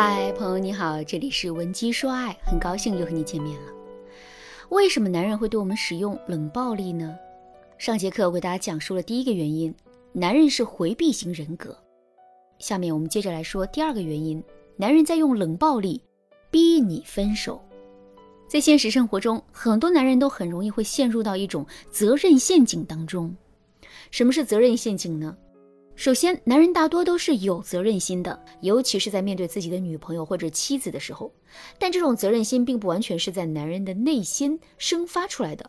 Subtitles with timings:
[0.00, 3.72] 嗨，朋友你好，这里是文姬说爱，很高兴又和你见面了。
[4.68, 7.18] 为什么男人会对我们使用冷暴力呢？
[7.78, 9.74] 上节课我给大家讲述了第一个原因，
[10.12, 11.76] 男人是回避型人格。
[12.60, 14.40] 下面我们接着来说第二个原因，
[14.76, 16.00] 男人在用冷暴力
[16.48, 17.60] 逼你分手。
[18.46, 23.34] 在现实生活中，很多男人都很容易会陷入到一种责任陷阱当中。
[24.12, 25.36] 什么是责任陷阱呢？
[25.98, 31.34] 首先，男人大多都是有责任心的，尤其是在面对自己的女朋友或者妻子的时候。
[31.76, 35.68] 但这种责任心并不完全是在男人的内心生发出来的，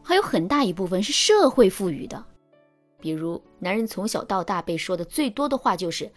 [0.00, 2.24] 还有很大一部分是社会赋予的。
[3.00, 6.08] 比如，男人从小到大被说的最多的话就是：“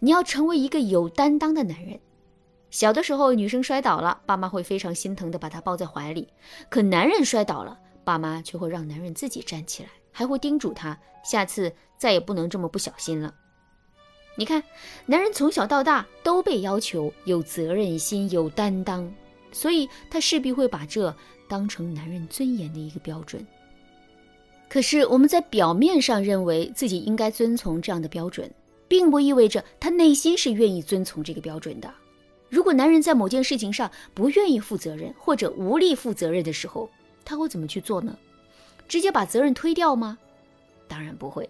[0.00, 2.00] 你要成为一个有担当的男人。”
[2.72, 6.26] 小的时候，女生摔倒了，爸妈会非常心疼的把她抱在怀里；
[6.70, 9.90] 可男人摔倒了，爸妈却会让男人自己站起来。
[10.16, 13.34] 还会叮嘱他下次再也不能这么不小心了。
[14.34, 14.62] 你看，
[15.04, 19.12] 男人从小到大都被要求有责任心、有担当，
[19.52, 21.14] 所以他势必会把这
[21.46, 23.46] 当成男人尊严的一个标准。
[24.70, 28.50] 可是我们在表面上认为自己应该遵从这样的标准，
[28.88, 31.92] 并不意味着他内心是愿意遵从这个标准的。
[32.48, 36.88] 如果男人在某件事情上不愿意负责任或者无力负责任的时候，
[37.22, 38.16] 他会怎么去做呢？
[38.88, 40.18] 直接把责任推掉吗？
[40.88, 41.48] 当然不会。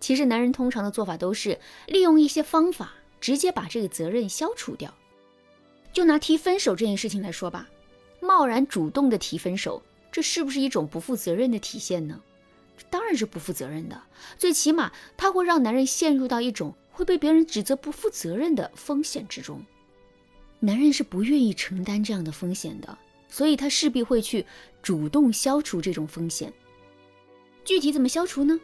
[0.00, 4.92] 其实男人通常的做法都是利用一些方法，直接把这个责任消除掉。
[5.92, 7.68] 就拿提分手这件事情来说吧，
[8.20, 9.82] 贸然主动的提分手，
[10.12, 12.20] 这是不是一种不负责任的体现呢？
[12.90, 14.02] 当然是不负责任的。
[14.36, 19.64] 最起码，它会让男人陷入到一种会被别人指责不负责任的风险之中。
[20.58, 22.98] 男人是不愿意承担这样的风险的，
[23.28, 24.44] 所以他势必会去
[24.82, 26.52] 主动消除这种风险。
[27.64, 28.58] 具体怎么消除呢？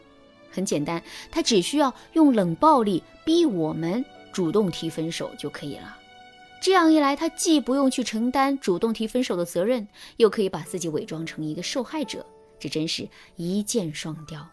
[0.51, 5.97] 很简单，他只需要用冷暴力逼我们主动提分手就可以了。
[6.61, 12.27] 这样一来，他既不用去承担主动提分手的责任，又可以把自己伪装成一个受害者，
[12.59, 14.47] 这真是一箭双雕。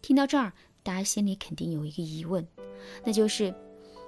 [0.00, 0.52] 听到这儿，
[0.82, 2.46] 大家心里肯定有一个疑问，
[3.04, 3.54] 那就是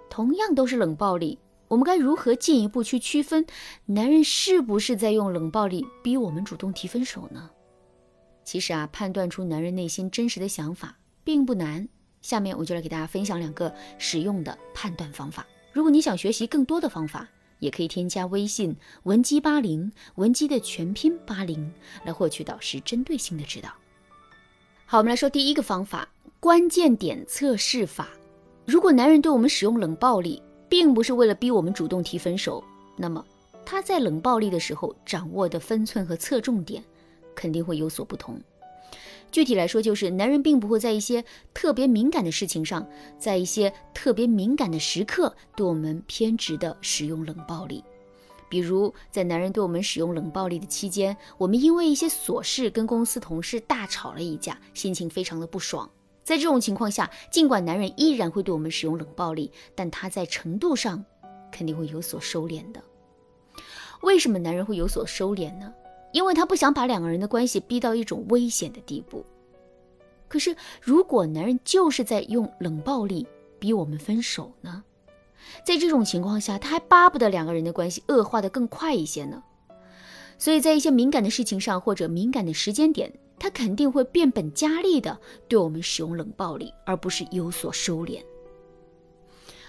[0.08, 1.38] 同样都是冷暴力，
[1.68, 3.44] 我们该如何进一步去区分
[3.84, 7.50] 男人是不是在用冷暴力逼我们主动提分手呢？
[8.44, 11.88] 其实啊，判断出男人内心真实的想法并不难。
[12.22, 15.46] 下面我就来给大家分享两个实用的判断方法。
[15.72, 17.28] 如果你想学习更多的方法，
[17.58, 21.72] 也可以添加微信文姬八零，文姬的全拼八零，
[22.04, 23.70] 来获取导师针对性的指导。
[24.86, 26.08] 好，我们来说第一个方法：
[26.40, 28.08] 关键点测试法。
[28.66, 32.62] 如果男人对我们使用冷暴力，并不是为了逼我们主动提分手，
[32.96, 33.24] 那么
[33.64, 36.82] 他在冷暴力的时候掌握的分寸和侧重点。
[37.34, 38.40] 肯定会有所不同。
[39.32, 47.82] 具体来说，就是男人并不会在一些特别敏感的事情上，在一些特别敏感的时刻对我们偏执的使用冷暴力。
[48.48, 55.90] 比如，在男人对我们使用冷暴力的期间，我们因为一些琐事跟公司同事大吵了一架，心情非常的不爽。
[56.22, 61.04] 在这种情况下，尽管男人依然会对我们使用冷暴力，但他在程度上
[61.50, 62.80] 肯定会有所收敛的。
[64.02, 65.72] 为什么男人会有所收敛呢？
[66.14, 69.26] 因为他不想把两个人的关系逼到一种危险的地步。
[70.28, 73.26] 可是，如果男人就是在用冷暴力
[73.58, 74.84] 逼我们分手呢？
[75.66, 79.42] 在这种情况下，他还巴不得两个人的关系恶化的更快一些呢。
[80.38, 88.22] 所以在一些敏感的事情上或者敏感的时间点，他肯定会变本加厉的对我们使用冷暴力，而不是有所收敛。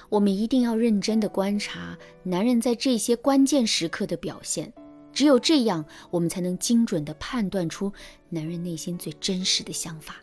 [0.10, 4.72] 我们一定要认真的观察男人在这些关键时刻的表现。
[5.16, 7.92] 只有这样，我们才能精准地判断出
[8.30, 10.18] 男人内心最真实的想法。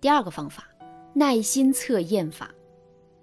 [0.00, 0.68] 第二个方法，
[1.14, 2.50] 耐心测验法。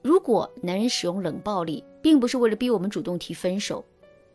[0.02, 3.86] 如果男人使用冷暴力，并不是为了逼我们主动提分手，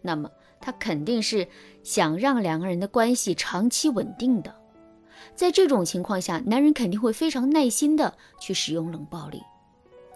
[0.01, 1.47] 那么他肯定是
[1.83, 4.55] 想让两个人的关系长期稳定的。
[5.35, 9.43] 在这种情况下，男人肯定会非常耐心地去使用冷暴力。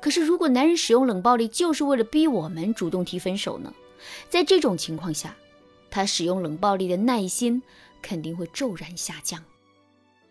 [0.00, 3.72] 可是，如果男人使用冷暴力就是为了逼我们主动提分手呢？
[4.28, 5.34] 在这种情况下，
[5.96, 7.62] 他使用冷暴力的耐心
[8.02, 9.42] 肯定会骤然下降，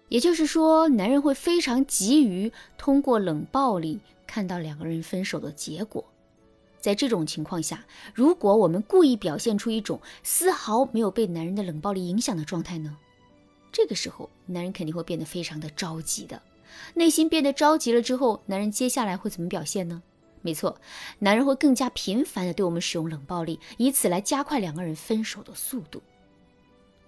[0.10, 6.06] 也就是说，男人会非常急于通过冷暴力看到两个人分手的结果。
[6.80, 7.84] 在这种情况下，
[8.14, 12.96] 如果我们故意表现出一种丝毫没有被男人的冷暴力影响的状态呢？
[13.72, 16.40] 这个时候，男人肯定会变得非常的着急的，
[16.94, 20.04] 内心变得着急了之后，男人接下来会怎么表现呢？
[20.46, 20.80] 没错，
[21.18, 26.04] 男人会更加频繁的对我们使用冷暴力，以此来加快两个人分手的速度。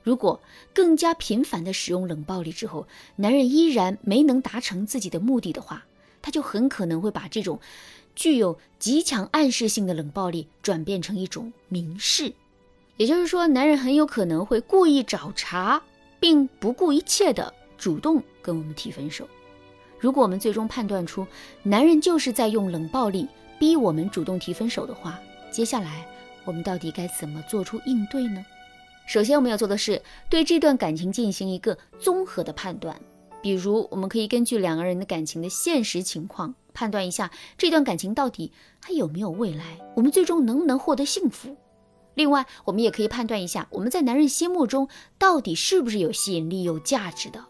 [0.02, 0.42] 如果
[0.74, 5.86] 更加频繁的使用冷暴力之后，男人依然没能达成自己的目的的话，
[6.20, 7.60] 他就很可能会把这种
[8.16, 12.34] 具有极强暗示性的冷暴力转变成一种明示。
[12.96, 15.80] 也就是说，男人很有可能会故意找茬，
[16.20, 19.30] 并不顾一切的主动跟我们提分手。
[20.00, 21.26] 如果我们最终判断出
[21.64, 23.28] 男人就是在用冷暴力
[23.60, 25.20] 逼我们主动提分手的话，
[25.52, 26.06] 接下来
[26.46, 28.46] 我们到底该怎么做出应对呢？
[29.08, 33.00] 首先，我们要做的是对这段感情进行一个综合的判断。
[33.42, 38.52] 比如，我们可以根据两个人的感情的现实情况，判断一下这段感情到底
[38.84, 41.56] 还有没有未来，我们最终能不能获得幸福。
[42.16, 47.46] 另外，我们也可以判断一下我们在男人心目中到底是不是有吸引力、有价值的。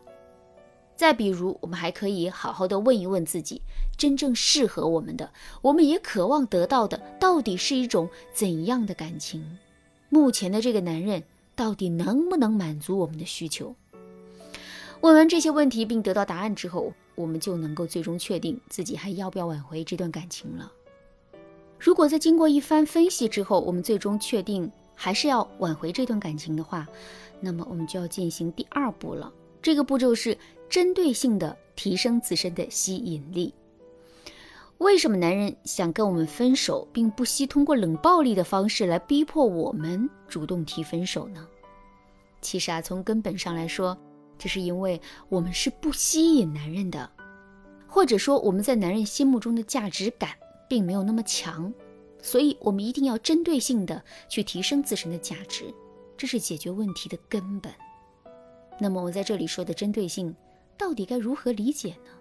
[0.98, 3.62] 再比如，我们还可以好好的问一问自己，
[3.98, 9.58] 真正适合我们的，我们也渴望得到的，到底是一种怎样的感情？
[10.10, 11.24] 目前的这个男人。
[11.58, 13.76] 到底能不能满足我们的需求？
[15.02, 20.72] 问完这些问题并得到答案之后，我们就能够最终确定自己还要不要挽回这段感情了。
[21.80, 26.88] 如果在经过一番分析之后，我们最终确定还是要挽回这段感情的话，
[27.40, 29.34] 那么我们就要进行第二步了。
[29.60, 30.38] 这个步骤是
[30.69, 33.54] 针对性的提升自身的吸引力。
[34.80, 41.48] 为什么男人想跟我们分手，并不惜通过冷暴力的方式来逼迫我们主动提分手呢？
[42.42, 43.98] 其实啊，从根本上来说，
[44.38, 47.10] 这是因为我们是不吸引男人的，
[47.88, 50.30] 或者说我们在男人心目中的价值感
[50.69, 51.74] 并没有那么强，
[52.22, 55.74] 所以我们一定要针对性的去提升自身的价值，
[56.16, 57.74] 这是解决问题的根本。
[58.80, 60.36] 那么我在这里说的针对性，
[60.78, 62.12] 到底该如何理解呢？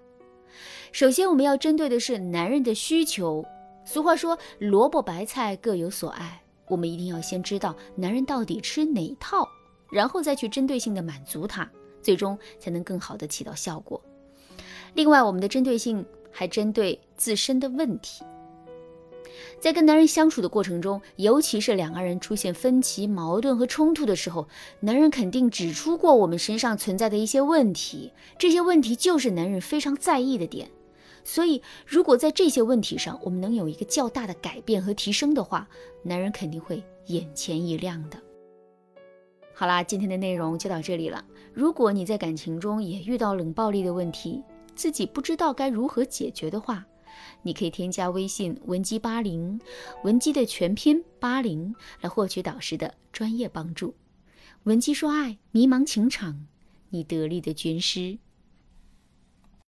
[0.92, 3.44] 首先，我们要针对的是男人的需求。
[3.84, 9.46] 俗话说“萝卜白菜各有所爱”，我们一定要先知道男人到底吃哪套，
[9.90, 11.70] 然后再去针对性的满足他，
[12.02, 14.02] 最终才能更好的起到效果。
[14.94, 18.24] 另外，我们的针对性还针对自身的问题。
[19.60, 24.46] 在跟男人相处的过程中，尤其是两个人出现分歧、矛盾和冲突的时候，
[24.80, 30.70] 男人肯定指出过我们身上存在的一些问题，这些问题就是男人非常在意的点。
[31.24, 35.68] 所以，如果在这些问题上我们能有一个较大的改变和提升的话，
[36.04, 38.16] 男人肯定会眼前一亮的。
[39.52, 41.24] 好啦，今天的内容就到这里了。
[41.52, 44.40] 如果你在感情中也遇到冷暴力的问题，
[44.76, 46.86] 自己不知道该如何解决的话，
[47.42, 49.60] 你可以添加微信文姬八零，
[50.04, 53.94] 文姬的全拼八零，来获取导师的专业帮助。
[54.64, 56.46] 文姬说爱，迷茫情场，
[56.90, 58.18] 你得力的军师。